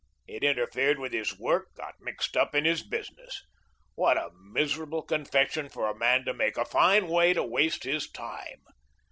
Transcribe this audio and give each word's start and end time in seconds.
It 0.25 0.43
interfered 0.43 0.97
with 0.97 1.13
his 1.13 1.37
work, 1.37 1.75
got 1.75 1.93
mixed 2.01 2.35
up 2.35 2.55
in 2.55 2.65
his 2.65 2.81
business. 2.81 3.45
What 3.93 4.17
a 4.17 4.31
miserable 4.35 5.03
confession 5.03 5.69
for 5.69 5.87
a 5.87 5.95
man 5.99 6.25
to 6.25 6.33
make; 6.33 6.57
a 6.57 6.65
fine 6.65 7.07
way 7.07 7.33
to 7.33 7.43
waste 7.43 7.83
his 7.83 8.09
time. 8.09 8.63